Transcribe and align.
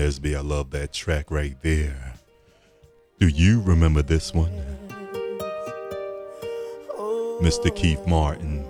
Nesby. 0.00 0.34
I 0.34 0.40
love 0.40 0.70
that 0.70 0.94
track 0.94 1.30
right 1.30 1.60
there. 1.60 2.14
Do 3.18 3.28
you 3.28 3.60
remember 3.60 4.00
this 4.00 4.32
one? 4.32 4.50
Mr. 7.42 7.74
Keith 7.74 8.06
Martin 8.06 8.64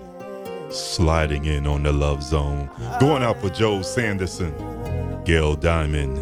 sliding 0.69 1.45
in 1.45 1.67
on 1.67 1.83
the 1.83 1.93
love 1.93 2.21
zone. 2.21 2.69
Going 2.99 3.23
out 3.23 3.39
for 3.39 3.49
Joe 3.49 3.81
Sanderson, 3.81 4.53
Gail 5.23 5.55
Diamond, 5.55 6.19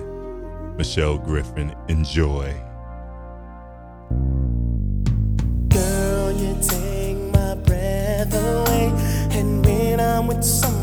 Michelle 0.77 1.17
Griffin. 1.17 1.75
Enjoy. 1.87 2.53
Girl, 5.69 6.31
you 6.33 6.55
take 6.61 7.17
my 7.33 7.55
breath 7.55 8.31
away. 8.31 8.93
And 9.31 9.65
when 9.65 9.99
I'm 9.99 10.27
with 10.27 10.43
someone, 10.43 10.78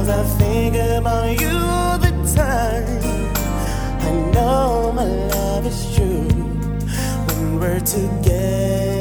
Cause 0.00 0.08
I 0.08 0.22
think 0.38 0.76
about 0.76 1.38
you 1.38 1.50
all 1.50 1.98
the 1.98 2.10
time. 2.34 2.86
I 4.00 4.32
know 4.32 4.92
my 4.92 5.04
love 5.04 5.66
is 5.66 5.94
true 5.94 6.26
when 7.26 7.60
we're 7.60 7.80
together. 7.80 8.99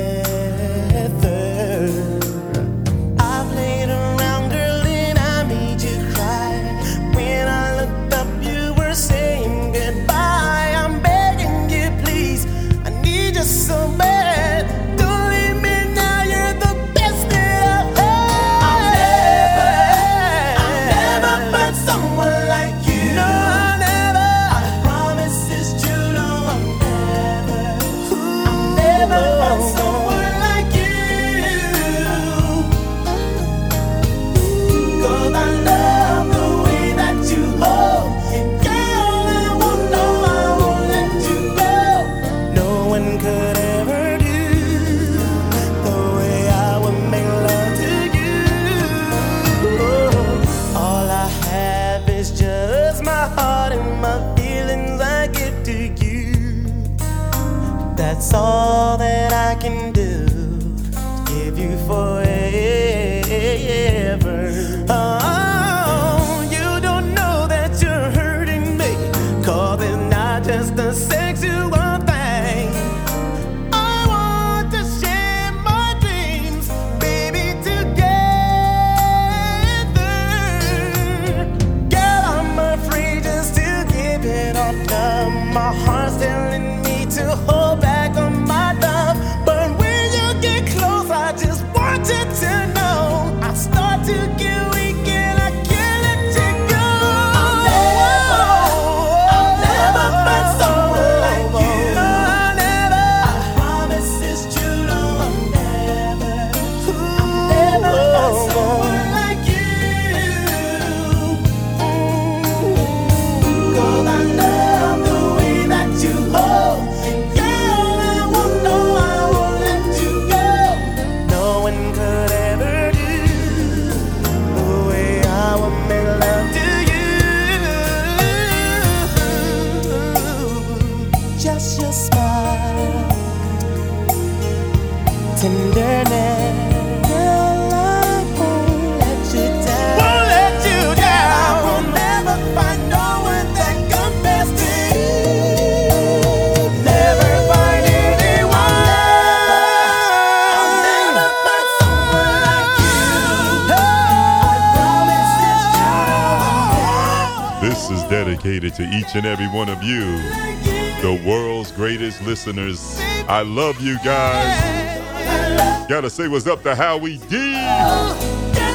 listeners. 162.39 162.97
I 163.27 163.41
love 163.41 163.81
you 163.81 163.97
guys. 163.97 165.89
Gotta 165.89 166.09
say 166.09 166.29
what's 166.29 166.47
up 166.47 166.63
to 166.63 166.73
Howie 166.73 167.17
D. 167.29 167.53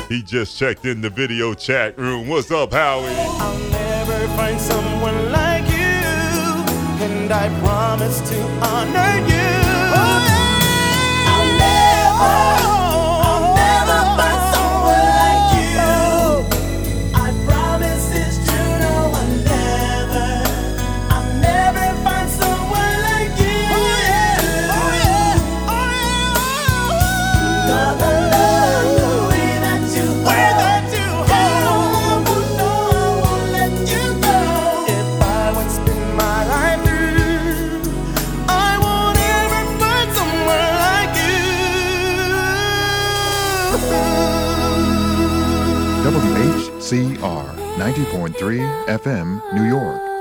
He 0.08 0.22
just 0.22 0.58
checked 0.58 0.84
in 0.84 1.00
the 1.00 1.08
video 1.08 1.54
chat 1.54 1.98
room. 1.98 2.28
What's 2.28 2.50
up, 2.50 2.72
Howie? 2.72 3.06
I'll 3.08 3.58
never 3.70 4.28
find 4.36 4.60
someone 4.60 5.32
like 5.32 5.64
you, 5.64 6.02
and 7.06 7.32
I 7.32 7.48
promise 7.60 8.20
to 8.28 8.42
honor 8.60 9.26
you. 9.26 9.34
Oh, 12.26 12.53
90.3 47.84 48.86
FM, 48.86 49.42
New 49.52 49.64
York. 49.64 50.13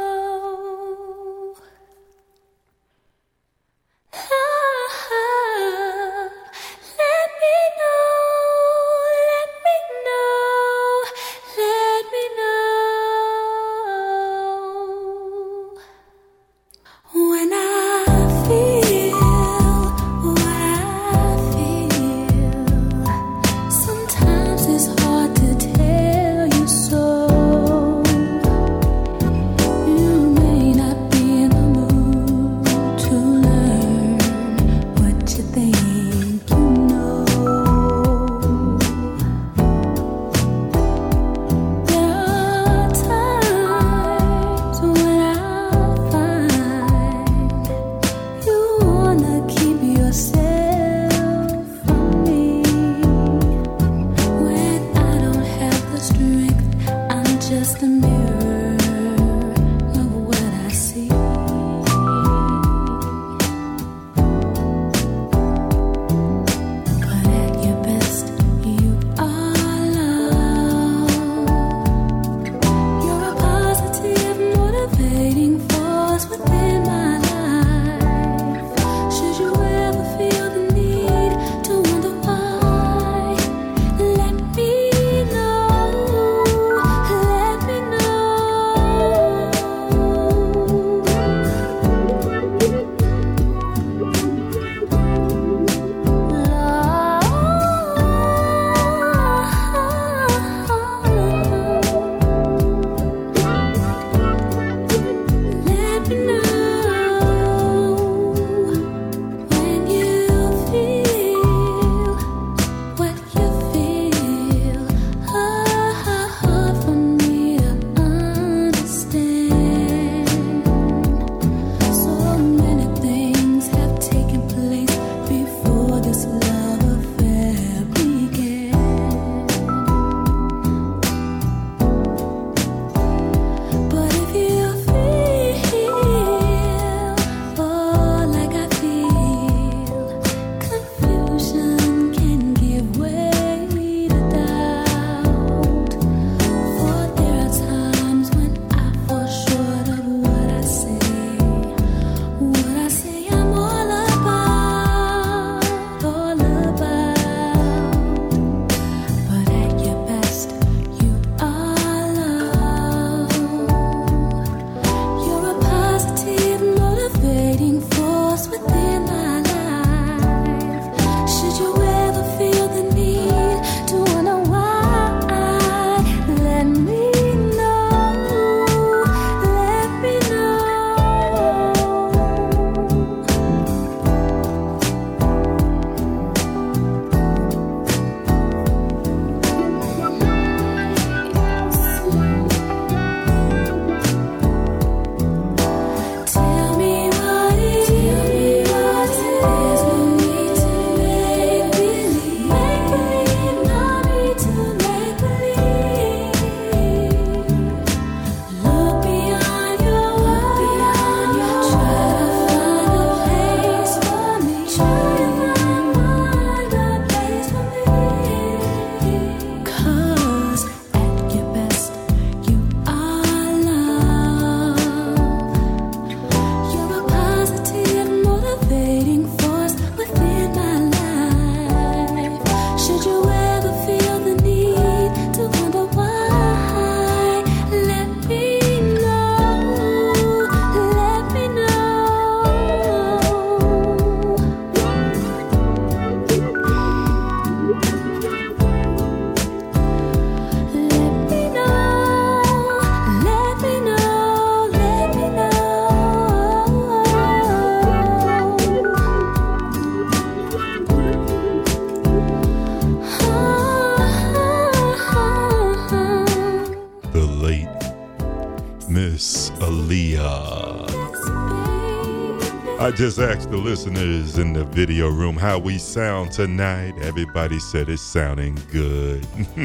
just 272.95 273.17
asked 273.17 273.50
the 273.50 273.57
listeners 273.57 274.38
in 274.38 274.53
the 274.53 274.65
video 274.65 275.09
room 275.09 275.35
how 275.35 275.57
we 275.57 275.79
sound 275.79 276.31
tonight. 276.31 276.93
Everybody 277.01 277.59
said 277.59 277.89
it's 277.89 278.03
sounding 278.03 278.55
good. 278.71 279.23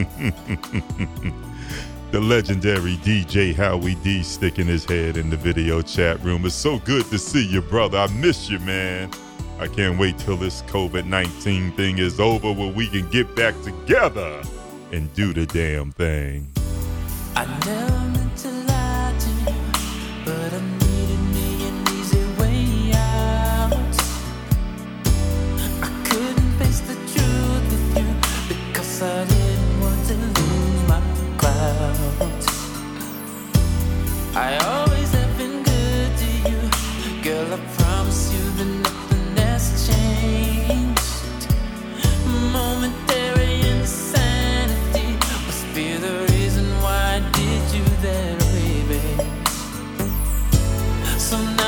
the 2.10 2.20
legendary 2.20 2.96
DJ 2.96 3.54
Howie 3.54 3.96
D 3.96 4.22
sticking 4.22 4.66
his 4.66 4.86
head 4.86 5.18
in 5.18 5.28
the 5.28 5.36
video 5.36 5.82
chat 5.82 6.22
room. 6.22 6.46
It's 6.46 6.54
so 6.54 6.78
good 6.78 7.04
to 7.06 7.18
see 7.18 7.46
you, 7.46 7.60
brother. 7.60 7.98
I 7.98 8.06
miss 8.14 8.48
you, 8.48 8.60
man. 8.60 9.10
I 9.58 9.68
can't 9.68 9.98
wait 9.98 10.16
till 10.18 10.38
this 10.38 10.62
COVID 10.62 11.04
19 11.04 11.72
thing 11.72 11.98
is 11.98 12.18
over 12.18 12.50
where 12.52 12.72
we 12.72 12.86
can 12.86 13.06
get 13.10 13.36
back 13.36 13.54
together 13.62 14.42
and 14.90 15.12
do 15.12 15.34
the 15.34 15.44
damn 15.44 15.92
thing. 15.92 16.48
I 17.36 17.44
never 17.66 18.08
meant 18.08 18.38
to 18.38 18.57
so 51.38 51.44
now 51.44 51.67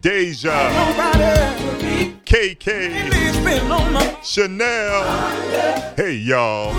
Deja, 0.00 0.70
KK, 2.24 2.64
Chanel. 4.22 5.04
Hey, 5.94 6.14
y'all. 6.14 6.72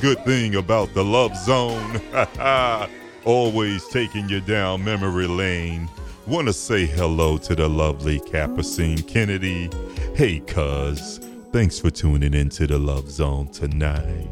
good 0.00 0.24
thing 0.24 0.54
about 0.54 0.92
the 0.94 1.04
Love 1.04 1.36
Zone. 1.36 2.00
Always 3.24 3.86
taking 3.88 4.28
you 4.28 4.40
down 4.40 4.84
memory 4.84 5.26
lane. 5.26 5.88
Want 6.26 6.46
to 6.46 6.52
say 6.52 6.86
hello 6.86 7.38
to 7.38 7.54
the 7.54 7.68
lovely 7.68 8.20
Capucine 8.20 9.02
Kennedy. 9.06 9.70
Hey, 10.14 10.40
cuz. 10.40 11.20
Thanks 11.52 11.78
for 11.78 11.90
tuning 11.90 12.34
into 12.34 12.66
the 12.66 12.78
Love 12.78 13.10
Zone 13.10 13.48
tonight. 13.48 14.28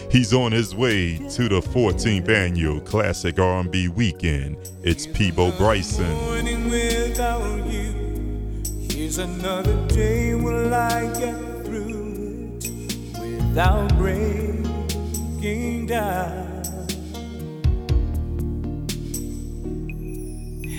He's 0.10 0.32
on 0.32 0.52
his 0.52 0.74
way 0.74 1.18
to 1.30 1.48
the 1.48 1.60
14th 1.60 2.28
annual 2.28 2.80
Classic 2.80 3.38
R&B 3.38 3.88
Weekend. 3.88 4.56
It's 4.82 5.06
Peabo 5.06 5.50
Bryson 5.52 6.16
without 13.52 13.94
breaking 13.98 15.84
down. 15.84 16.62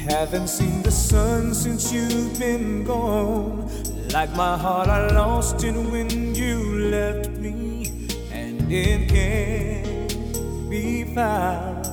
Haven't 0.10 0.48
seen 0.48 0.82
the 0.82 0.90
sun 0.90 1.54
since 1.54 1.94
you've 1.94 2.40
been 2.40 2.84
gone. 2.84 3.70
Like 4.12 4.36
my 4.36 4.58
heart, 4.58 4.88
I 4.88 5.08
lost 5.14 5.64
it 5.64 5.76
when 5.76 6.34
you 6.34 6.90
left 6.90 7.30
me, 7.38 7.92
and 8.32 8.72
it 8.72 9.08
can't 9.08 10.68
be 10.68 11.04
found. 11.14 11.86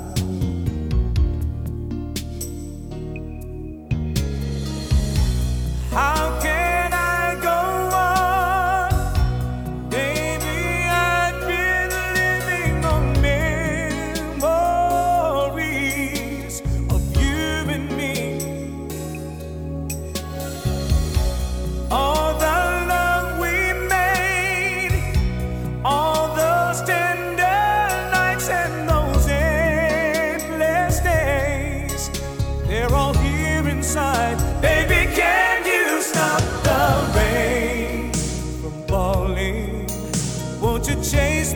How 5.90 6.40
can 6.40 6.69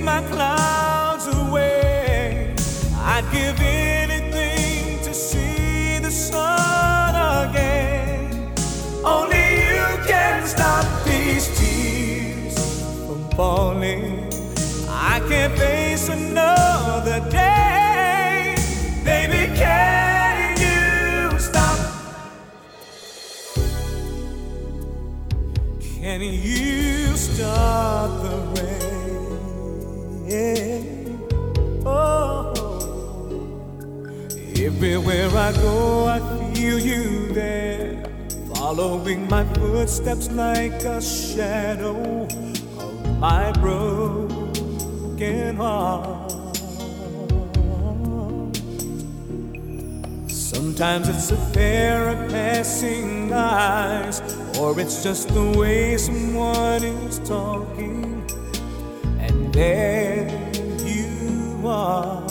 my 0.05 0.21
clouds 0.29 1.27
away? 1.27 2.55
I'd 2.99 3.25
give 3.33 3.59
anything 3.61 5.03
to 5.03 5.15
see 5.15 5.99
the 5.99 6.11
sun 6.11 7.49
again. 7.49 8.53
Only 9.03 9.47
you 9.65 9.87
can 10.07 10.47
stop 10.47 10.85
these 11.05 11.47
tears 11.59 12.55
from 13.07 13.31
falling. 13.31 14.29
I 14.89 15.21
can't 15.29 15.57
face 15.57 16.09
another 16.11 17.21
day. 17.31 18.55
Baby, 19.05 19.57
can 19.57 20.59
you 20.61 21.39
stop? 21.39 21.79
Can 25.81 26.21
you 26.21 27.17
stop 27.17 28.23
the 28.23 28.37
rain? 28.61 29.04
Oh. 31.87 32.53
Everywhere 34.57 35.31
I 35.31 35.53
go, 35.53 36.07
I 36.07 36.19
feel 36.53 36.79
you 36.81 37.33
there, 37.33 38.03
following 38.55 39.29
my 39.29 39.45
footsteps 39.55 40.29
like 40.33 40.83
a 40.83 41.01
shadow 41.01 42.27
of 42.79 43.19
my 43.21 43.53
broken 43.53 43.97
heart. 45.57 46.33
Sometimes 50.27 51.09
it's 51.09 51.31
a 51.31 51.37
pair 51.53 52.09
of 52.09 52.19
passing 52.31 53.33
eyes, 53.33 54.21
or 54.59 54.81
it's 54.81 55.03
just 55.05 55.29
the 55.29 55.53
way 55.57 55.97
someone 55.97 56.83
is 56.83 57.21
talking, 57.21 57.94
there 59.55 60.27
you 60.85 61.63
are. 61.65 62.24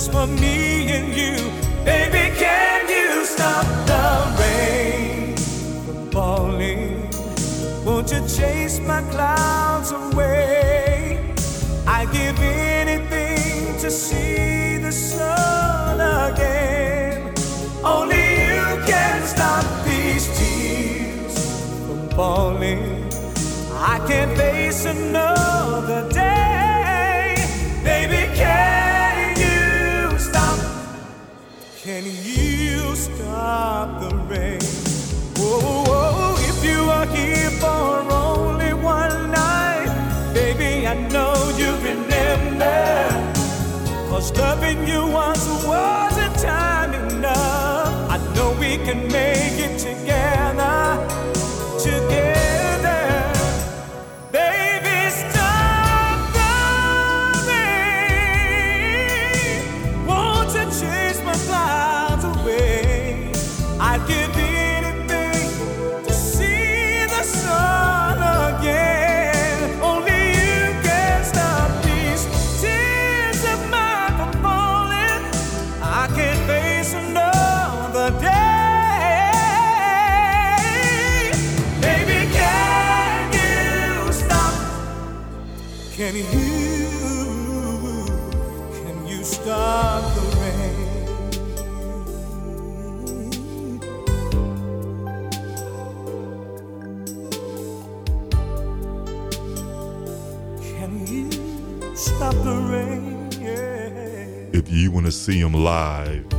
Just 0.00 0.12
for 0.12 0.26
me 0.26 0.88
and 0.96 1.08
you. 1.14 1.36
Baby, 1.84 2.34
can 2.38 2.88
you 2.88 3.24
stop 3.24 3.66
the 3.90 4.06
rain 4.40 5.36
from 5.84 6.10
falling? 6.10 7.10
Won't 7.84 8.10
you 8.10 8.20
chase 8.26 8.80
my 8.80 9.02
clouds 9.12 9.90
away? 9.92 11.34
I 11.86 12.06
give 12.06 12.38
anything 12.40 13.78
to 13.80 13.90
see 13.90 14.78
the 14.78 14.92
sun 14.92 16.00
again. 16.00 17.34
Only 17.84 18.24
you 18.46 18.66
can 18.90 19.22
stop 19.26 19.64
these 19.84 20.26
tears 20.38 21.34
from 21.86 22.08
falling. 22.10 22.82
I 23.72 23.98
can't 24.08 24.34
face 24.36 24.84
another 24.86 25.59
Can 32.00 32.08
you 32.24 32.96
stop 32.96 34.00
the 34.00 34.16
rain? 34.24 34.58
Whoa, 35.36 35.84
whoa, 35.84 36.34
if 36.38 36.64
you 36.64 36.80
are 36.88 37.04
here 37.04 37.50
for 37.60 38.10
only 38.10 38.72
one 38.72 39.30
night, 39.30 40.32
baby, 40.32 40.86
I 40.86 40.94
know 41.08 41.34
you 41.58 41.70
remember. 41.86 43.04
Cause 44.08 44.34
loving 44.38 44.88
you 44.88 45.08
once 45.08 45.46
wasn't 45.66 46.38
time 46.38 46.94
enough. 46.94 48.10
I 48.10 48.16
know 48.34 48.56
we 48.58 48.78
can 48.78 49.06
make 49.08 49.60
it 49.60 49.78
together, 49.78 49.99
want 105.00 105.10
to 105.10 105.18
see 105.18 105.40
them 105.40 105.54
live 105.54 106.30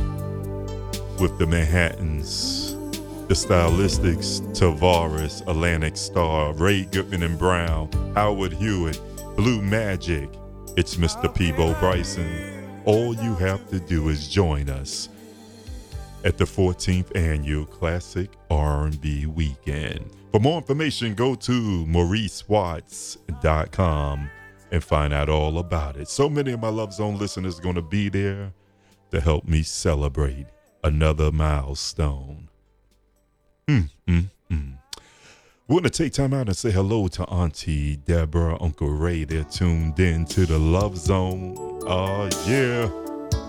with 1.18 1.36
the 1.36 1.46
Manhattans, 1.48 2.76
the 3.26 3.34
Stylistics, 3.34 4.40
Tavares, 4.56 5.44
Atlantic 5.48 5.96
Starr, 5.96 6.54
Ray 6.54 6.84
Goodman 6.84 7.24
and 7.24 7.36
Brown, 7.36 7.90
Howard 8.14 8.52
Hewitt, 8.52 9.00
Blue 9.34 9.60
Magic, 9.60 10.30
it's 10.76 10.94
Mr. 10.94 11.34
Peabo 11.34 11.74
Bryson. 11.80 12.80
All 12.84 13.16
you 13.16 13.34
have 13.34 13.68
to 13.70 13.80
do 13.80 14.10
is 14.10 14.28
join 14.28 14.70
us 14.70 15.08
at 16.22 16.38
the 16.38 16.44
14th 16.44 17.16
annual 17.16 17.66
Classic 17.66 18.30
R&B 18.48 19.26
Weekend. 19.26 20.08
For 20.30 20.38
more 20.38 20.58
information, 20.58 21.16
go 21.16 21.34
to 21.34 21.84
mauricewatts.com 21.86 24.30
and 24.72 24.82
find 24.82 25.12
out 25.12 25.28
all 25.28 25.58
about 25.58 25.96
it. 25.96 26.08
So 26.08 26.28
many 26.28 26.50
of 26.52 26.60
my 26.60 26.70
Love 26.70 26.94
Zone 26.94 27.18
listeners 27.18 27.58
are 27.58 27.62
going 27.62 27.74
to 27.76 27.82
be 27.82 28.08
there 28.08 28.52
to 29.10 29.20
help 29.20 29.46
me 29.46 29.62
celebrate 29.62 30.46
another 30.82 31.30
milestone. 31.30 32.48
Mm, 33.68 33.90
mm, 34.08 34.30
mm. 34.50 34.78
We're 35.68 35.74
going 35.74 35.84
to 35.84 35.90
take 35.90 36.14
time 36.14 36.32
out 36.32 36.48
and 36.48 36.56
say 36.56 36.70
hello 36.70 37.06
to 37.08 37.24
Auntie 37.24 37.96
Deborah, 37.96 38.56
Uncle 38.62 38.88
Ray. 38.88 39.24
They're 39.24 39.44
tuned 39.44 40.00
in 40.00 40.24
to 40.26 40.46
the 40.46 40.58
Love 40.58 40.96
Zone. 40.96 41.54
Oh, 41.58 42.22
uh, 42.22 42.30
yeah. 42.46 42.90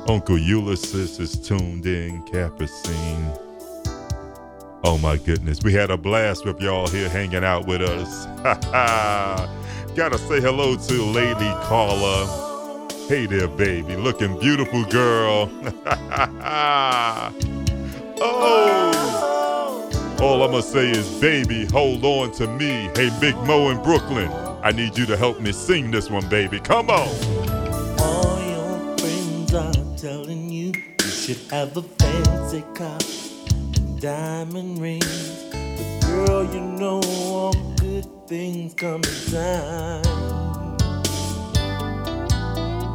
Uncle 0.10 0.38
Ulysses 0.38 1.20
is 1.20 1.40
tuned 1.40 1.86
in, 1.86 2.22
Capucine. 2.26 3.40
Oh, 4.84 4.98
my 4.98 5.16
goodness. 5.16 5.64
We 5.64 5.72
had 5.72 5.90
a 5.90 5.98
blast 5.98 6.46
with 6.46 6.60
y'all 6.60 6.88
here 6.88 7.08
hanging 7.08 7.46
out 7.46 7.66
with 7.66 7.82
us. 7.82 8.26
Ha 8.44 8.60
ha. 8.66 9.62
Gotta 9.96 10.18
say 10.18 10.42
hello 10.42 10.76
to 10.76 11.04
Lady 11.04 11.52
Carla. 11.66 12.90
Hey 13.08 13.28
there, 13.28 13.48
baby. 13.48 13.96
Looking 13.96 14.40
beautiful, 14.40 14.84
girl. 14.86 15.52
oh. 18.20 20.18
All 20.20 20.42
I'ma 20.42 20.62
say 20.62 20.90
is, 20.90 21.08
baby, 21.22 21.66
hold 21.66 22.04
on 22.04 22.32
to 22.32 22.48
me. 22.48 22.90
Hey, 22.96 23.12
Big 23.22 23.36
Mo 23.46 23.70
in 23.70 23.84
Brooklyn. 23.84 24.32
I 24.64 24.72
need 24.72 24.98
you 24.98 25.06
to 25.06 25.16
help 25.16 25.40
me 25.40 25.52
sing 25.52 25.92
this 25.92 26.10
one, 26.10 26.28
baby. 26.28 26.60
Come 26.60 26.90
on. 26.90 27.08
All 28.00 28.42
your 28.50 28.98
friends 28.98 29.54
are 29.54 29.74
telling 29.96 30.50
you 30.50 30.72
you 31.04 31.08
should 31.08 31.52
have 31.52 31.78
a 31.78 31.84
fancy 31.84 32.64
car 32.74 32.98
and 33.76 34.02
diamond 34.02 34.82
rings. 34.82 35.52
The 35.52 36.00
girl 36.08 36.52
you 36.52 36.62
know 36.62 37.73
things 38.28 38.74
come 38.74 39.02
in 39.04 39.32
time. 39.32 40.02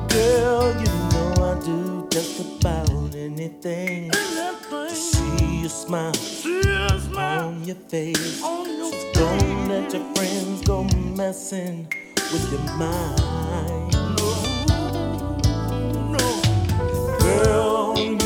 Girl, 0.08 0.80
you 0.80 0.86
know 1.12 1.34
I 1.44 1.60
do 1.64 2.08
just 2.10 2.40
about 2.40 3.14
anything. 3.14 4.10
To 4.10 4.90
see 4.90 5.60
you 5.62 5.68
smile, 5.68 6.14
see 6.14 6.56
you 6.56 6.88
smile. 7.00 7.48
on 7.48 7.64
your 7.64 7.76
face. 7.76 8.42
On 8.42 8.66
your 8.68 8.92
so 8.92 9.12
don't 9.14 9.68
let 9.68 9.92
your 9.92 10.04
friends 10.14 10.60
go 10.62 10.84
messing 11.16 11.86
with 12.32 12.52
your 12.52 12.62
mind. 12.76 13.92
No, 13.92 14.58
no, 16.12 17.18
girl. 17.20 18.17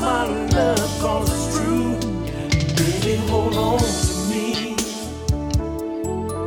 my 0.00 0.26
it's 1.22 1.58
true. 1.58 1.94
Baby, 2.76 3.16
hold 3.28 3.54
on 3.56 3.78
to 3.78 3.84
me. 4.30 4.76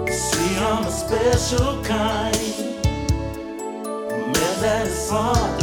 See, 0.09 0.57
I'm 0.57 0.83
a 0.85 0.91
special 0.91 1.83
kind. 1.83 2.37
Man, 4.33 4.61
that 4.61 4.87
is 4.87 5.09
hard 5.11 5.60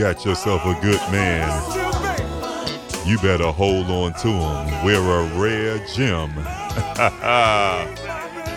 got 0.00 0.24
yourself 0.24 0.64
a 0.64 0.72
good 0.80 0.98
man, 1.12 1.46
you 3.06 3.18
better 3.18 3.52
hold 3.52 3.90
on 3.90 4.14
to 4.14 4.28
him. 4.28 4.82
We're 4.82 4.96
a 4.96 5.38
rare 5.38 5.76
gem. 5.88 6.32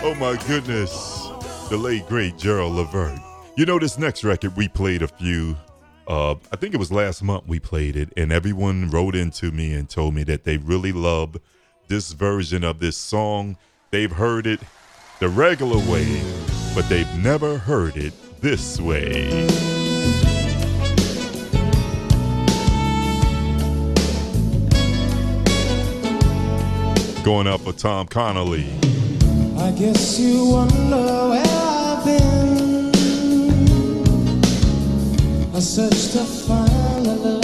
oh 0.02 0.14
my 0.18 0.42
goodness. 0.46 1.28
The 1.68 1.76
late 1.76 2.08
great 2.08 2.38
Gerald 2.38 2.76
Levert. 2.76 3.18
You 3.58 3.66
know, 3.66 3.78
this 3.78 3.98
next 3.98 4.24
record 4.24 4.56
we 4.56 4.68
played 4.68 5.02
a 5.02 5.06
few. 5.06 5.54
Uh, 6.08 6.36
I 6.50 6.56
think 6.56 6.72
it 6.72 6.78
was 6.78 6.90
last 6.90 7.22
month 7.22 7.44
we 7.46 7.60
played 7.60 7.94
it, 7.94 8.10
and 8.16 8.32
everyone 8.32 8.88
wrote 8.88 9.14
into 9.14 9.50
me 9.50 9.74
and 9.74 9.86
told 9.86 10.14
me 10.14 10.24
that 10.24 10.44
they 10.44 10.56
really 10.56 10.92
love 10.92 11.36
this 11.88 12.12
version 12.12 12.64
of 12.64 12.78
this 12.78 12.96
song. 12.96 13.58
They've 13.90 14.10
heard 14.10 14.46
it 14.46 14.60
the 15.20 15.28
regular 15.28 15.76
way, 15.90 16.22
but 16.74 16.88
they've 16.88 17.18
never 17.18 17.58
heard 17.58 17.98
it 17.98 18.14
this 18.40 18.80
way. 18.80 19.83
going 27.24 27.46
up 27.46 27.62
for 27.62 27.72
Tom 27.72 28.06
Connolly. 28.06 28.66
I 29.56 29.70
guess 29.70 30.20
you 30.20 30.44
wonder 30.46 31.30
where 31.30 31.42
I've 31.46 32.04
been. 32.04 32.92
I 35.54 35.58
searched 35.58 36.12
to 36.12 36.24
find 36.24 37.06
a 37.06 37.14
love. 37.14 37.43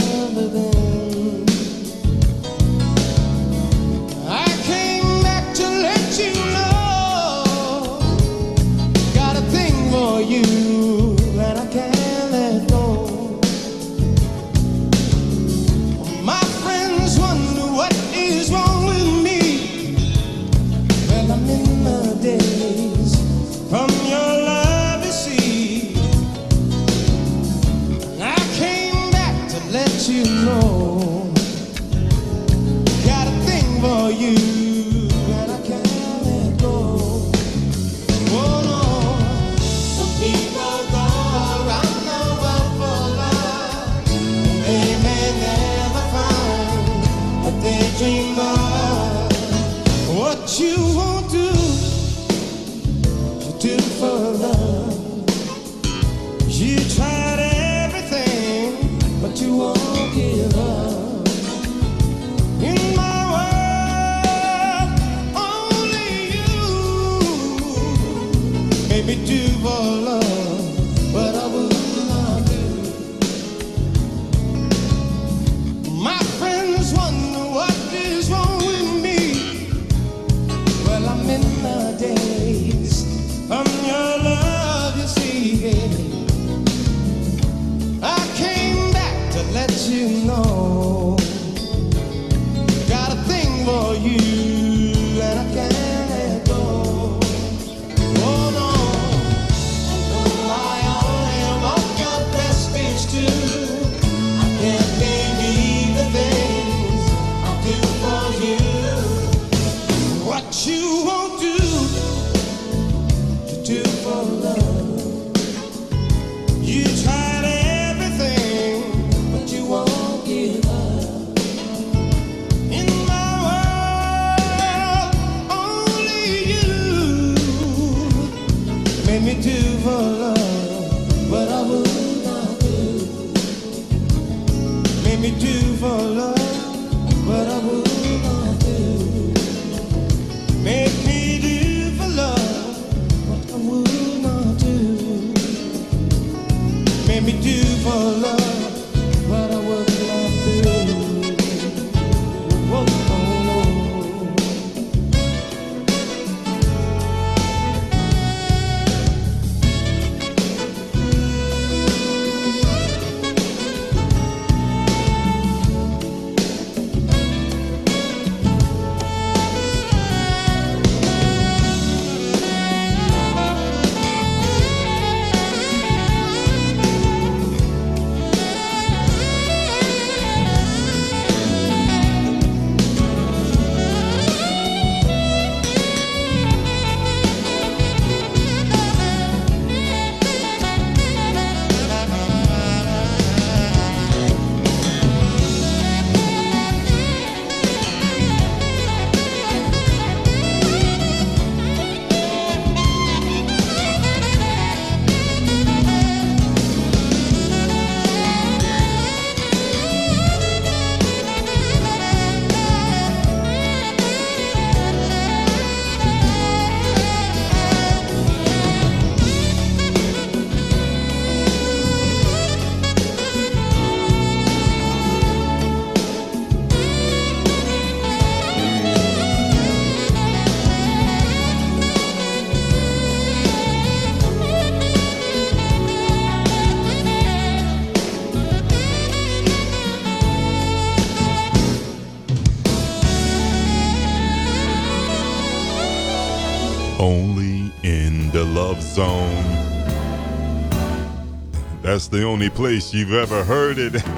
the 252.10 252.24
only 252.24 252.50
place 252.50 252.92
you've 252.92 253.12
ever 253.12 253.44
heard 253.44 253.78
it. 253.78 253.94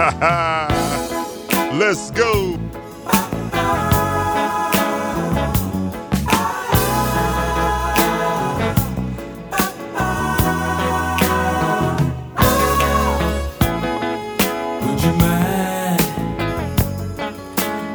Let's 1.78 2.10
go. 2.10 2.58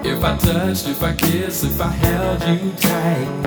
if 0.04 0.24
I 0.24 0.38
touched, 0.38 0.88
if 0.88 1.04
I 1.04 1.14
kissed, 1.14 1.64
if 1.64 1.82
I 1.82 1.90
held 1.90 2.44
you 2.44 2.72
tight. 2.74 3.47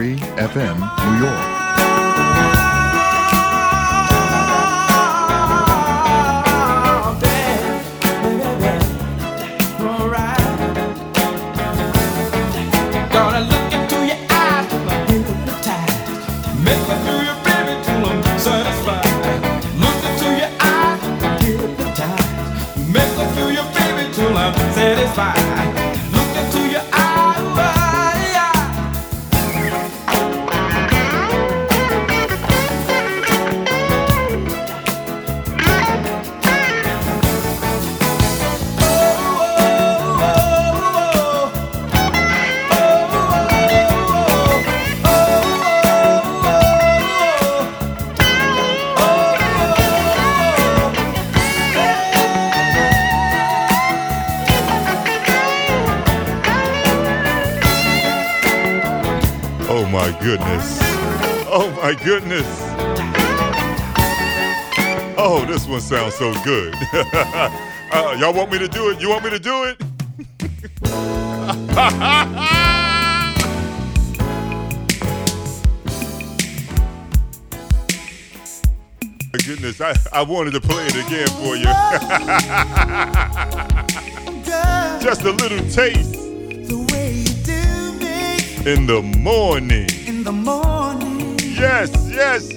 93 0.00 0.16
FM, 0.36 0.78
New 0.78 1.26
York. 1.26 1.59
sounds 65.90 66.14
so 66.14 66.32
good. 66.44 66.72
uh, 66.92 68.16
y'all 68.16 68.32
want 68.32 68.52
me 68.52 68.60
to 68.60 68.68
do 68.68 68.90
it? 68.90 69.00
You 69.00 69.08
want 69.08 69.24
me 69.24 69.30
to 69.30 69.40
do 69.40 69.64
it? 69.64 69.76
My 79.32 79.38
goodness, 79.44 79.80
I, 79.80 79.96
I 80.12 80.22
wanted 80.22 80.52
to 80.52 80.60
play 80.60 80.86
it 80.86 80.94
again 80.94 81.26
for 81.26 81.56
you. 81.56 81.64
Just 85.02 85.22
a 85.22 85.32
little 85.32 85.58
taste. 85.70 86.14
In 88.64 88.86
the 88.86 89.02
morning. 89.18 89.88
In 90.06 90.22
the 90.22 90.30
morning. 90.30 91.36
Yes, 91.40 91.90
yes, 92.08 92.49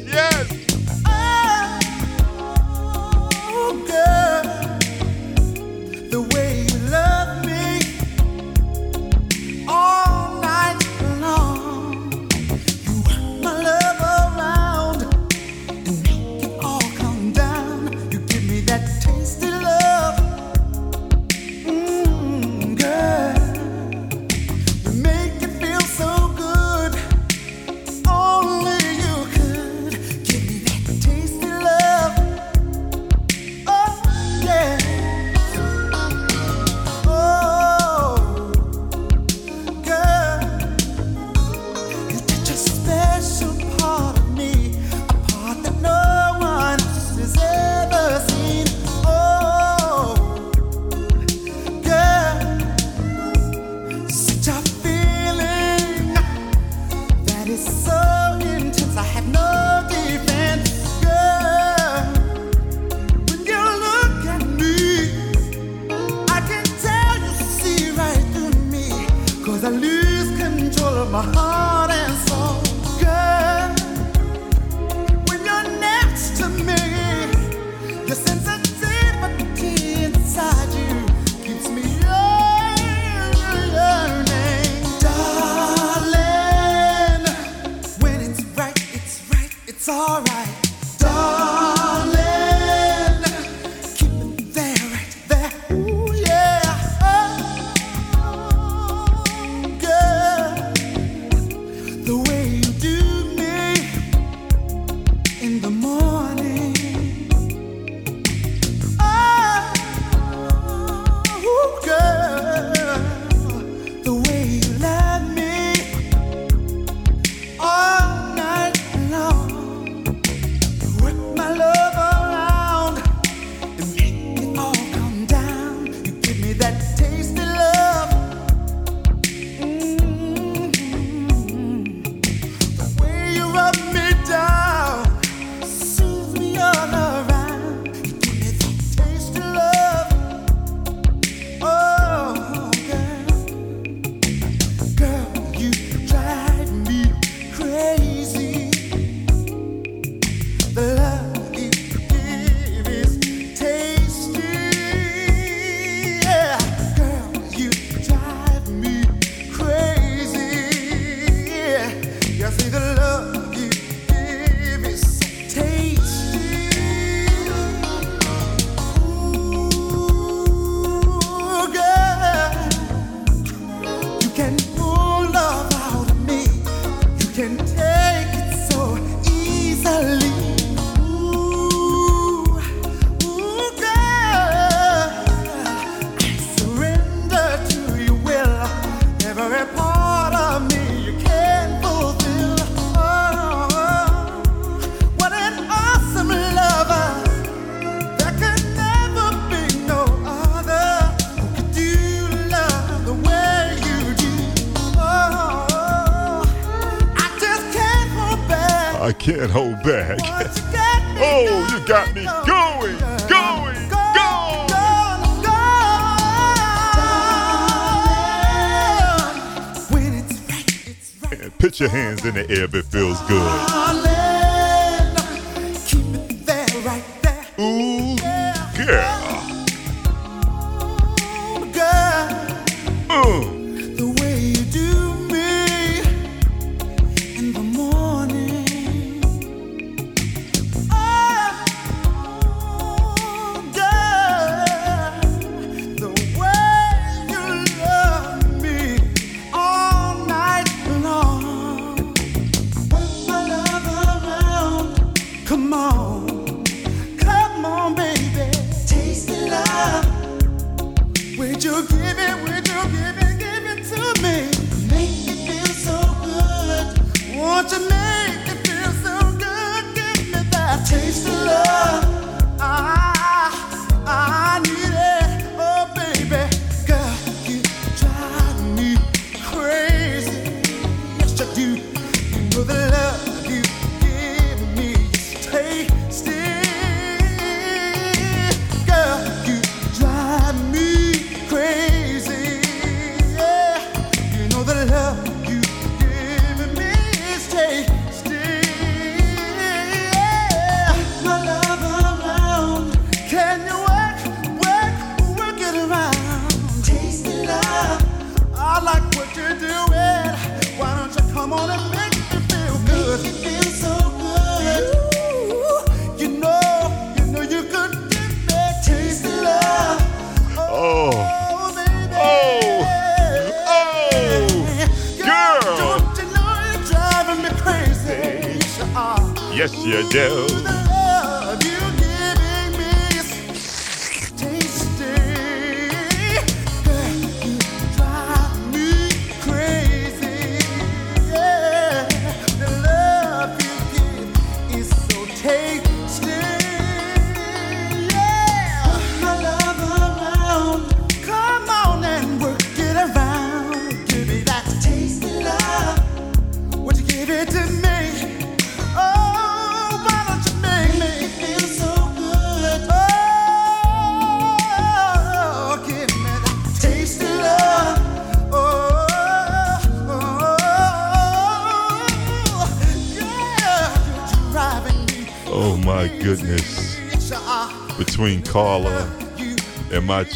in 222.26 222.36
the 222.36 222.49
air 222.49 222.62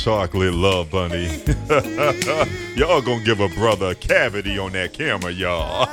chocolate 0.07 0.53
love 0.53 0.89
bunny. 0.89 1.25
y'all 2.77 3.01
gonna 3.01 3.21
give 3.25 3.41
a 3.41 3.49
brother 3.49 3.87
a 3.87 3.95
cavity 3.95 4.57
on 4.57 4.71
that 4.71 4.93
camera, 4.93 5.29
y'all. 5.29 5.85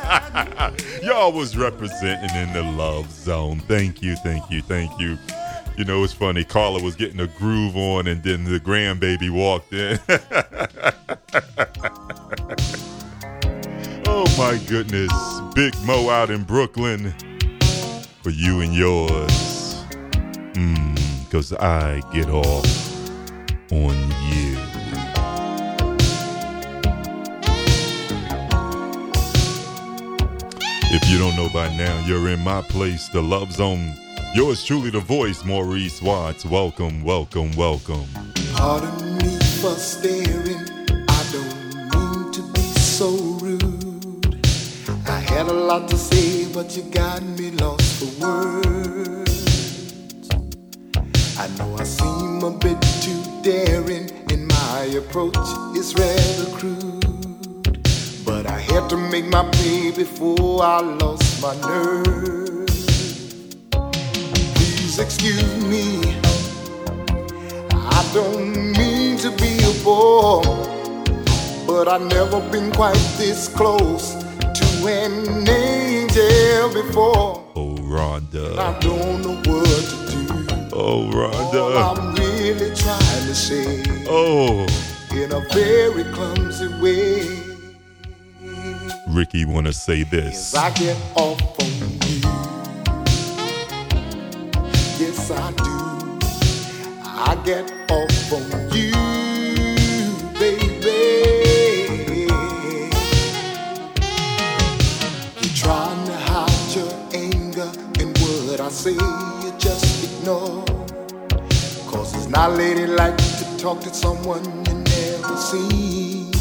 y'all 1.03 1.33
was 1.33 1.57
representing 1.57 2.31
in 2.37 2.53
the 2.53 2.63
love 2.63 3.11
zone. 3.11 3.59
Thank 3.59 4.03
you, 4.03 4.15
thank 4.23 4.49
you, 4.53 4.63
thank 4.63 5.01
you. 5.01 5.19
You 5.77 5.85
know, 5.85 6.05
it's 6.05 6.13
funny. 6.13 6.45
Carla 6.45 6.81
was 6.81 6.95
getting 6.95 7.19
a 7.19 7.27
groove 7.27 7.77
on, 7.77 8.07
and 8.07 8.23
then 8.23 8.45
the 8.45 8.61
grandbaby 8.61 9.31
walked 9.31 9.73
in. 9.73 9.99
oh 14.07 14.27
my 14.39 14.61
goodness. 14.69 15.13
Big 15.57 15.75
Mo 15.85 16.09
out 16.09 16.31
in 16.31 16.45
Brooklyn 16.45 17.11
for 18.23 18.31
you 18.31 18.61
and 18.61 18.73
yours. 18.73 19.75
Mmm, 20.53 21.31
cause 21.33 21.53
I 21.53 22.01
get 22.13 22.29
off 22.29 22.74
on 23.71 23.97
you. 24.31 24.59
If 30.97 31.11
you 31.11 31.19
don't 31.19 31.35
know 31.35 31.49
by 31.49 31.75
now, 31.77 31.99
you're 32.07 32.29
in 32.29 32.41
my 32.41 32.63
place, 32.63 33.09
the 33.09 33.21
Love 33.21 33.53
Zone. 33.53 33.95
Yours 34.35 34.65
truly, 34.65 34.91
the 34.91 35.01
voice, 35.01 35.45
Maurice 35.45 36.01
Watts. 36.01 36.45
Welcome, 36.45 37.03
welcome, 37.03 37.51
welcome. 37.57 38.05
Pardon 38.55 39.19
me 39.19 39.39
for 39.61 39.75
staring. 39.75 40.69
I 41.09 41.25
don't 41.33 41.75
mean 41.95 42.33
to 42.33 42.43
be 42.53 42.61
so 42.79 43.11
rude. 43.41 44.43
I 45.09 45.19
had 45.19 45.49
a 45.49 45.53
lot 45.53 45.89
to 45.89 45.97
say, 45.97 46.47
but 46.53 46.77
you 46.77 46.83
got 46.85 47.23
me 47.23 47.51
lost 47.53 47.99
for 47.99 48.27
words. 48.27 49.35
I 51.37 51.49
know 51.59 51.77
I 51.77 51.85
seem 51.85 52.43
a 52.43 52.51
bit 52.51 52.94
daring, 53.45 54.11
and 54.33 54.49
my 54.49 54.85
approach 54.97 55.37
is 55.77 55.95
rather 55.95 56.51
crude. 56.57 57.05
But 58.25 58.47
I 58.47 58.59
had 58.59 58.89
to 58.89 58.97
make 58.97 59.27
my 59.27 59.45
play 59.51 59.91
before 59.91 60.65
I 60.65 60.81
lost 60.81 61.43
my 61.43 61.55
nerve. 61.61 62.67
Please 64.57 64.99
excuse 64.99 65.65
me. 65.67 66.17
I 67.71 68.11
don't 68.15 68.73
mean 68.79 69.19
to 69.19 69.31
be 69.33 69.59
a 69.63 69.85
bore, 69.85 70.43
but 71.67 71.87
I've 71.87 72.07
never 72.07 72.41
been 72.51 72.73
quite 72.73 73.05
this 73.19 73.49
close 73.49 74.15
to 74.41 74.89
an 74.89 75.47
angel 75.47 76.73
before. 76.73 77.45
Oh, 77.55 77.77
Rhonda. 77.79 78.57
I 78.57 78.79
don't 78.81 79.21
know 79.21 79.37
what 79.53 79.85
to 79.91 79.97
do. 80.11 80.25
Oh, 80.73 81.11
Rhonda. 81.13 82.14
Really 82.55 82.77
trying 82.77 83.27
to 83.27 83.35
say 83.35 83.83
Oh, 84.09 84.65
in 85.11 85.33
a 85.33 85.41
very 85.53 86.05
clumsy 86.15 86.69
way 86.81 87.27
Ricky 89.09 89.45
wanna 89.45 89.73
say 89.73 90.03
is 90.03 90.11
this. 90.11 90.55
I 90.55 90.71
get 90.71 90.97
off 91.17 91.41
on 91.61 91.67
you. 92.07 92.21
Yes, 95.01 95.31
I 95.33 95.51
do. 95.51 96.19
I 97.03 97.37
get 97.45 97.73
off 97.91 98.33
on 98.33 98.43
you, 98.53 98.64
It's 112.35 112.41
not 112.41 112.59
ladylike 112.59 113.17
to 113.17 113.57
talk 113.59 113.81
to 113.83 113.95
someone 113.95 114.45
you 114.67 114.75
never 114.75 115.37
seen. 115.37 116.33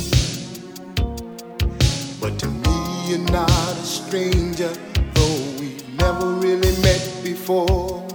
But 2.20 2.40
to 2.40 2.48
me, 2.48 3.10
you're 3.10 3.30
not 3.30 3.52
a 3.52 3.86
stranger, 3.86 4.74
though 5.14 5.38
we've 5.60 5.88
never 6.00 6.26
really 6.42 6.76
met 6.82 7.08
before. 7.24 8.08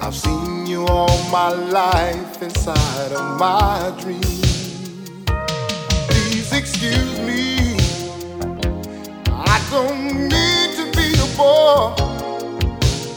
I've 0.00 0.16
seen 0.16 0.66
you 0.66 0.84
all 0.86 1.22
my 1.30 1.50
life 1.50 2.42
inside 2.42 3.12
of 3.12 3.38
my 3.38 3.94
dreams. 4.00 4.74
Please 6.08 6.52
excuse 6.52 7.16
me. 7.20 7.76
I 9.30 9.56
don't 9.70 10.28
need 10.34 10.74
to 10.78 10.84
be 10.98 11.14
a 11.14 11.36
bore, 11.36 11.94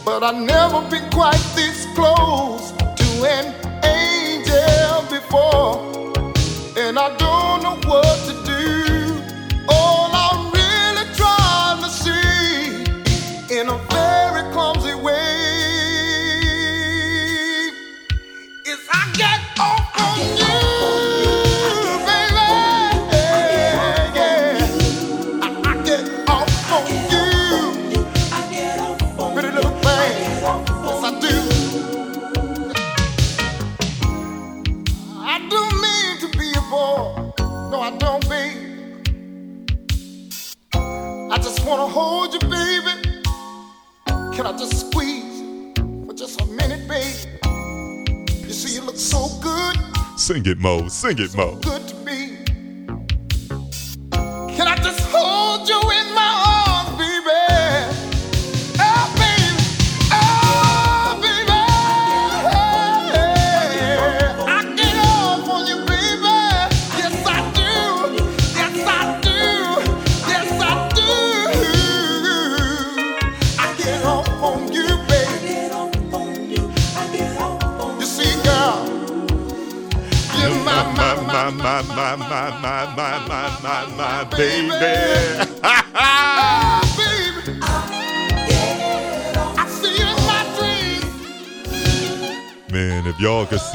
but 0.05 0.21
I've 0.21 0.35
never 0.35 0.87
been 0.87 1.09
quite 1.09 1.43
this 1.55 1.87
close 1.95 2.75
an 3.23 3.53
angel 3.85 5.01
before, 5.09 5.77
and 6.75 6.99
I 6.99 7.15
don't 7.17 7.63
know 7.63 7.77
what 7.89 8.17
to 8.27 8.34
Sing 50.25 50.43
it, 50.47 50.57
Mo. 50.57 50.87
Sing 50.87 51.19
it, 51.19 51.35
Mo. 51.35 51.94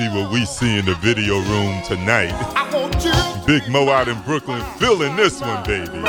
See 0.00 0.08
what 0.08 0.32
we 0.32 0.44
see 0.44 0.78
in 0.78 0.84
the 0.86 0.94
video 0.96 1.40
room 1.40 1.82
tonight. 1.84 2.32
Big 3.46 3.68
Mo 3.68 3.88
out 3.90 4.08
in 4.08 4.18
Brooklyn 4.22 4.62
feeling 4.78 5.14
this 5.16 5.40
one, 5.40 5.62
baby. 5.64 6.02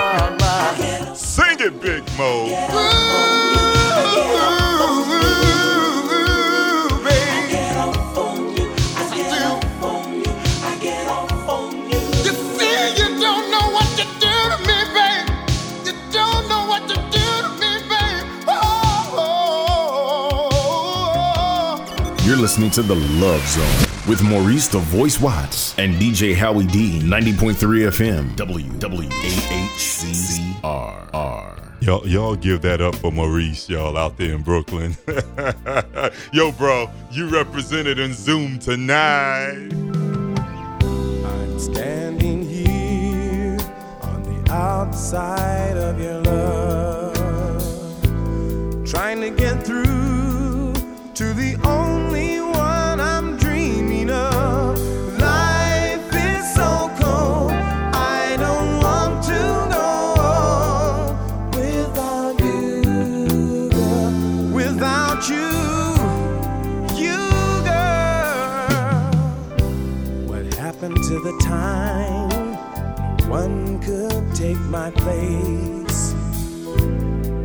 Sing 1.16 1.60
it, 1.60 1.82
Big 1.82 2.04
Mo. 2.18 3.41
Listening 22.52 22.70
to 22.70 22.82
The 22.82 22.95
Love 23.24 23.47
Zone 23.47 23.88
with 24.10 24.22
Maurice 24.24 24.68
the 24.68 24.80
Voice 24.80 25.22
Watts 25.22 25.74
and 25.80 25.95
DJ 25.95 26.36
Howie 26.36 26.66
D, 26.66 26.99
90.3 26.99 27.56
FM, 27.88 28.36
WWAHCR. 28.36 29.02
Y'all, 31.82 32.06
y'all 32.06 32.36
give 32.36 32.62
that 32.64 32.82
up 32.82 32.93
for 32.95 33.10
Maurice, 33.10 33.70
y'all 33.70 33.95
out 33.95 34.18
there 34.18 34.36
in 34.36 34.41
Brooklyn. 34.41 34.97
Yo, 36.34 36.52
bro, 36.52 36.89
you 37.10 37.30
represented 37.30 37.97
in 37.99 38.12
Zoom 38.14 38.60
tonight. 38.60 39.72
I'm 41.24 41.58
standing 41.58 42.43
here 42.43 43.58
on 44.02 44.24
the 44.24 44.52
outside 44.52 45.78
of 45.78 46.02
your 46.02 46.20
love, 46.20 47.16
trying 48.86 49.22
to 49.22 49.30
get 49.30 49.66
through 49.66 50.74
to 51.14 51.34
the 51.34 51.58
only 51.66 51.91
one 73.28 73.80
could 73.80 74.36
take 74.36 74.60
my 74.70 74.91
place? 74.91 76.14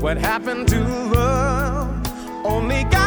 What 0.01 0.17
happened 0.19 0.69
to 0.69 0.81
love 1.15 1.91
only 2.45 2.85
God 2.85 3.06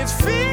it's 0.00 0.12
feeling 0.12 0.49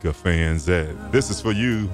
Jamaica 0.00 0.18
fans 0.18 0.68
at. 0.68 1.12
This 1.12 1.30
is 1.30 1.40
for 1.40 1.52
you. 1.52 1.90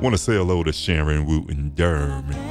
Want 0.00 0.14
to 0.14 0.18
say 0.18 0.34
hello 0.34 0.62
to 0.62 0.72
Sharon 0.72 1.26
Wooten 1.26 1.72
Derman. 1.74 2.49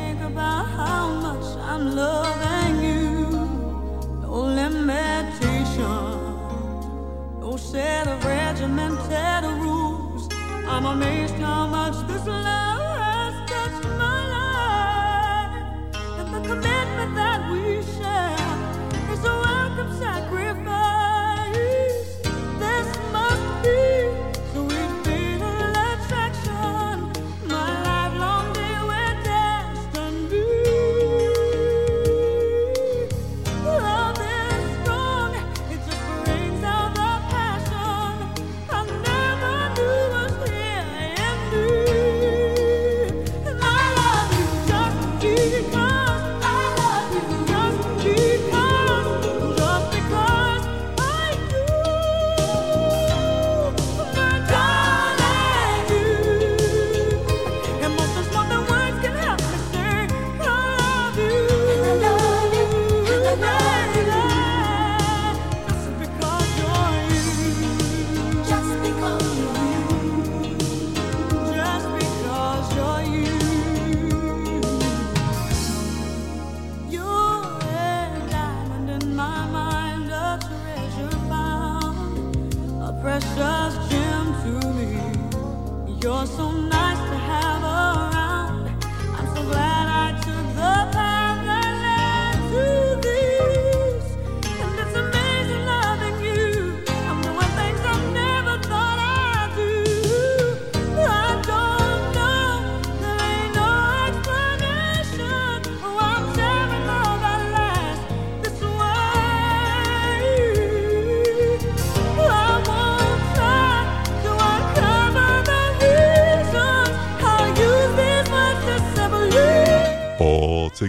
so 86.30 86.52
nice. 86.52 86.79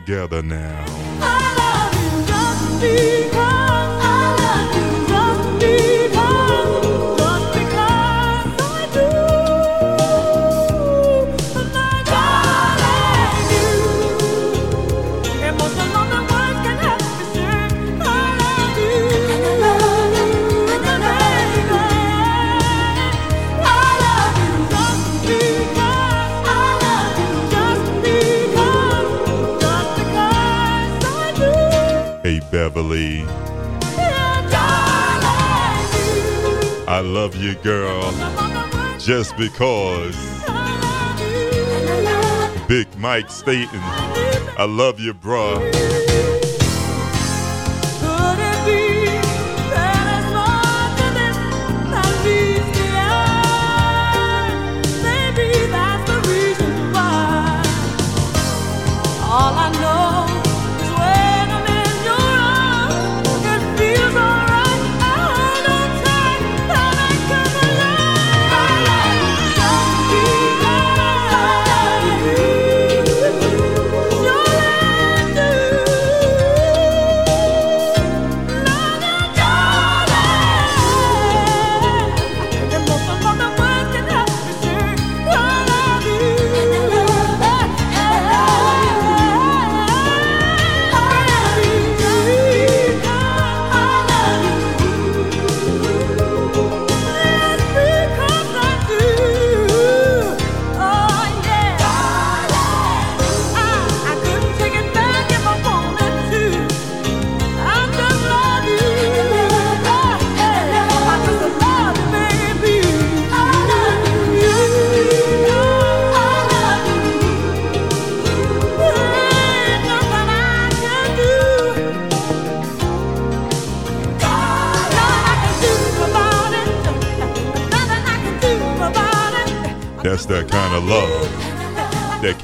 together 0.01 0.43
now. 0.43 0.81
I 37.01 37.03
love 37.03 37.35
you, 37.35 37.55
girl, 37.55 38.13
just 38.99 39.35
because. 39.39 40.15
Big 42.69 42.95
Mike 42.99 43.31
Staten, 43.31 43.81
I 44.59 44.67
love 44.69 45.01
you, 45.01 45.15
bruh. 45.15 46.10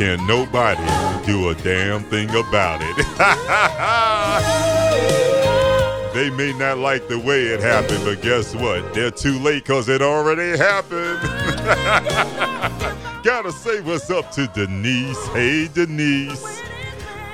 Can 0.07 0.25
nobody 0.25 0.87
do 1.27 1.49
a 1.49 1.55
damn 1.57 2.05
thing 2.05 2.31
about 2.31 2.81
it? 2.81 2.97
they 6.15 6.31
may 6.31 6.57
not 6.57 6.79
like 6.79 7.09
the 7.09 7.19
way 7.19 7.47
it 7.47 7.59
happened, 7.59 8.05
but 8.05 8.23
guess 8.23 8.55
what? 8.55 8.95
They're 8.95 9.11
too 9.11 9.37
late 9.41 9.65
because 9.65 9.89
it 9.89 10.03
already 10.03 10.57
happened. 10.57 11.21
Gotta 13.25 13.51
say 13.51 13.81
what's 13.81 14.09
up 14.09 14.31
to 14.35 14.47
Denise. 14.47 15.27
Hey, 15.31 15.69
Denise. 15.75 16.63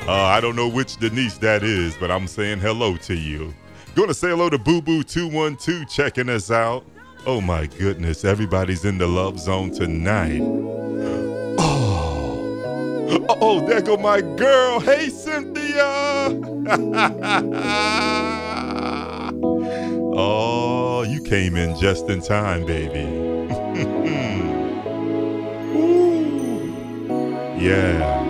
Uh, 0.08 0.14
I 0.14 0.40
don't 0.40 0.56
know 0.56 0.70
which 0.70 0.96
Denise 0.96 1.36
that 1.38 1.62
is, 1.62 1.94
but 1.98 2.10
I'm 2.10 2.26
saying 2.26 2.60
hello 2.60 2.96
to 2.96 3.14
you. 3.14 3.52
Gonna 3.94 4.14
say 4.14 4.30
hello 4.30 4.48
to 4.48 4.56
Boo 4.56 4.80
Boo 4.80 5.02
212 5.02 5.90
checking 5.90 6.30
us 6.30 6.50
out. 6.50 6.86
Oh 7.26 7.42
my 7.42 7.66
goodness, 7.66 8.24
everybody's 8.24 8.86
in 8.86 8.96
the 8.96 9.06
love 9.06 9.38
zone 9.38 9.72
tonight. 9.72 10.40
Oh, 13.28 13.64
there 13.66 13.82
go 13.82 13.96
my 13.96 14.20
girl. 14.20 14.80
Hey, 14.80 15.08
Cynthia. 15.08 15.84
oh, 20.14 21.04
you 21.08 21.22
came 21.22 21.56
in 21.56 21.78
just 21.78 22.08
in 22.08 22.20
time, 22.20 22.66
baby. 22.66 23.20
Yeah. 27.62 28.20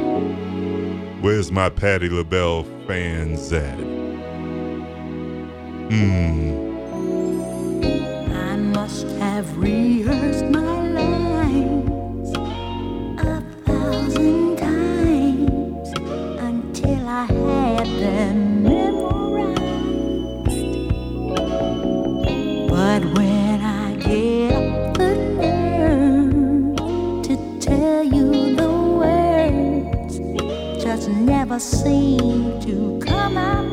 Where's 1.22 1.51
my 1.51 1.70
Patti 1.70 2.11
LaBelle 2.11 2.64
fans 2.87 3.51
at? 3.51 3.78
Mmm. 5.89 6.53
I 8.35 8.57
must 8.57 9.07
have 9.07 9.57
real 9.57 10.01
never 31.53 31.61
seem 31.61 32.59
to 32.62 32.98
come 33.05 33.36
out 33.36 33.71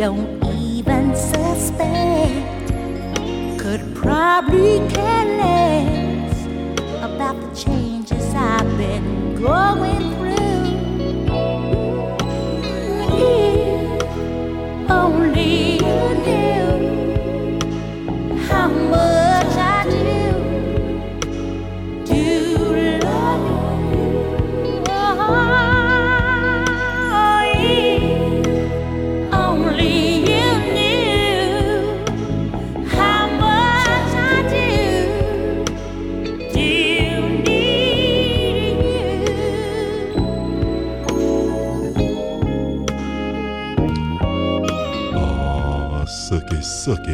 you 0.00 0.29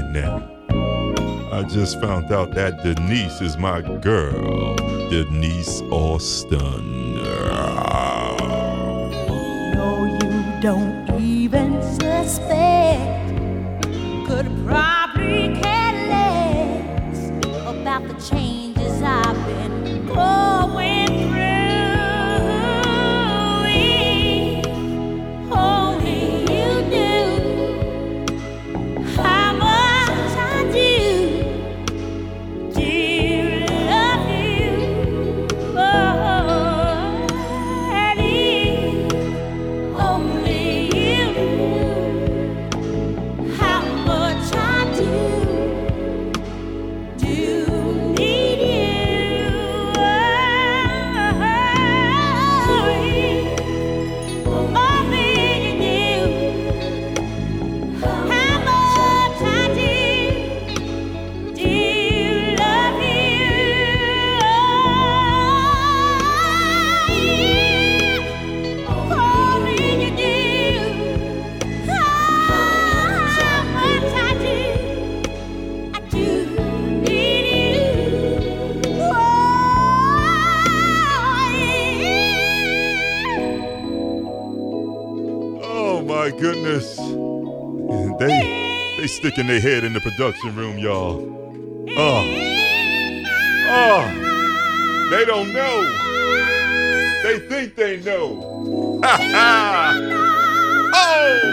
now. 0.03 0.42
I 1.53 1.62
just 1.62 2.01
found 2.01 2.32
out 2.32 2.51
that 2.53 2.82
Denise 2.82 3.40
is 3.40 3.57
my 3.57 3.80
girl, 3.80 4.76
Denise 5.09 5.80
Austin. 5.90 7.14
No, 9.74 10.05
you 10.05 10.61
don't 10.61 11.15
they 89.47 89.61
their 89.61 89.74
head 89.74 89.84
in 89.84 89.92
the 89.92 90.01
production 90.01 90.57
room, 90.57 90.78
y'all. 90.78 91.20
Oh. 91.97 92.24
Oh. 93.68 95.09
They 95.11 95.24
don't 95.24 95.53
know. 95.53 95.82
They 97.22 97.38
think 97.49 97.74
they 97.76 98.01
know. 98.01 99.01
Ha 99.05 99.16
ha. 99.32 99.92
Oh 100.94 101.45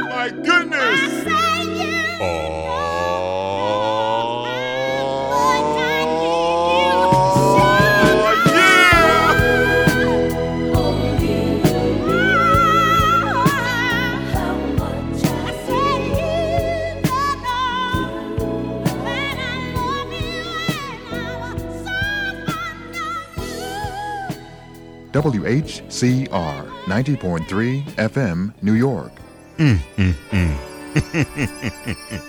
WHCR 25.24 26.68
90.3 26.84 27.84
FM, 27.96 28.54
New 28.62 28.74
York. 28.74 29.14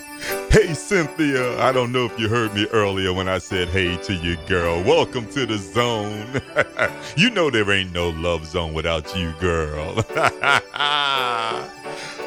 Hey, 0.49 0.73
Cynthia, 0.73 1.61
I 1.61 1.73
don't 1.73 1.91
know 1.91 2.07
if 2.07 2.17
you 2.19 2.29
heard 2.29 2.55
me 2.55 2.67
earlier 2.73 3.13
when 3.13 3.29
I 3.29 3.39
said 3.39 3.69
hey 3.69 3.97
to 4.05 4.15
you, 4.15 4.37
girl. 4.47 4.83
Welcome 4.85 5.27
to 5.33 5.45
the 5.45 5.59
zone. 5.59 6.41
you 7.17 7.31
know 7.31 7.51
there 7.51 7.71
ain't 7.73 7.93
no 7.93 8.11
love 8.11 8.47
zone 8.47 8.73
without 8.73 9.15
you, 9.17 9.33
girl. 9.41 10.05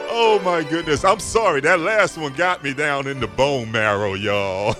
oh, 0.09 0.41
my 0.43 0.63
goodness. 0.69 1.05
I'm 1.05 1.21
sorry. 1.21 1.61
That 1.61 1.79
last 1.79 2.17
one 2.17 2.33
got 2.33 2.61
me 2.63 2.73
down 2.73 3.07
in 3.07 3.21
the 3.21 3.27
bone 3.27 3.71
marrow, 3.71 4.15
y'all. 4.15 4.75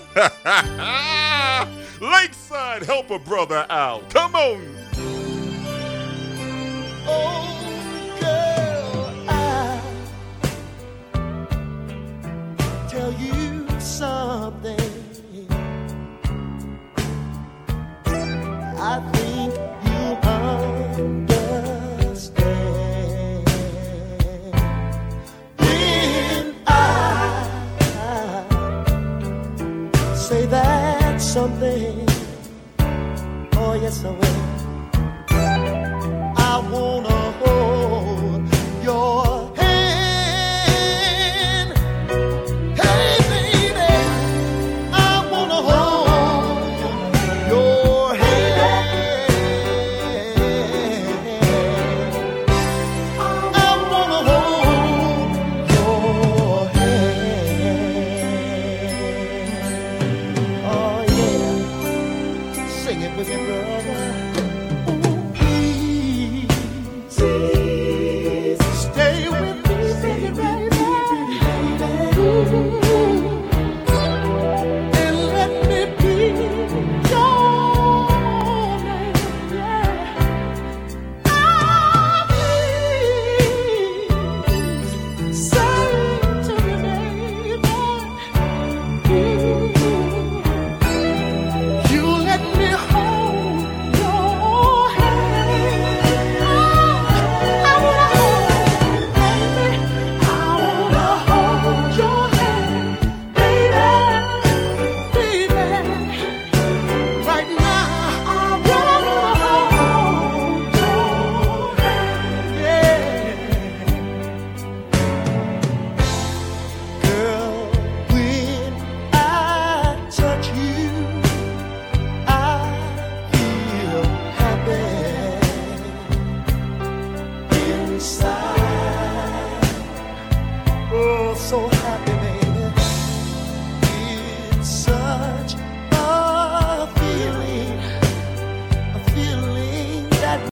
Lakeside, 2.00 2.82
help 2.82 3.10
a 3.10 3.18
brother 3.18 3.66
out. 3.70 4.08
Come 4.10 4.34
on. 4.34 4.77
Oh, 7.10 7.57